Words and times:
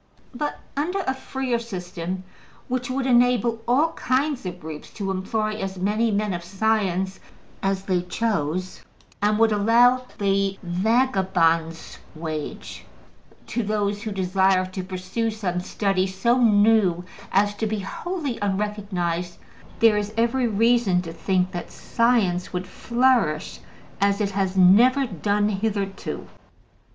But 0.33 0.59
under 0.75 1.01
a 1.01 1.13
freer 1.13 1.59
system, 1.59 2.23
which 2.67 2.89
would 2.89 3.05
enable 3.05 3.61
all 3.67 3.91
kinds 3.93 4.47
of 4.47 4.59
groups 4.59 4.89
to 4.93 5.11
employ 5.11 5.51
as 5.57 5.77
many 5.77 6.09
men 6.09 6.33
of 6.33 6.43
science 6.43 7.19
as 7.61 7.83
they 7.83 8.01
chose, 8.01 8.81
and 9.21 9.37
would 9.37 9.51
allow 9.51 10.07
the 10.17 10.57
``vagabond's 10.65 11.99
wage'' 12.15 12.83
to 13.45 13.61
those 13.61 14.01
who 14.01 14.11
desired 14.11 14.73
to 14.73 14.83
pursue 14.83 15.29
some 15.29 15.59
study 15.59 16.07
so 16.07 16.41
new 16.41 17.03
as 17.31 17.53
to 17.57 17.67
be 17.67 17.81
wholly 17.81 18.39
unrecognized, 18.41 19.37
there 19.81 19.97
is 19.97 20.15
every 20.17 20.47
reason 20.47 21.03
to 21.03 21.13
think 21.13 21.51
that 21.51 21.69
science 21.69 22.51
would 22.51 22.65
flourish 22.65 23.59
as 24.01 24.19
it 24.19 24.31
has 24.31 24.57
never 24.57 25.05
done 25.05 25.47
hitherto. 25.49 26.25